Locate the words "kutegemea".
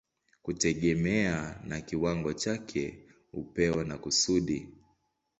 0.43-1.59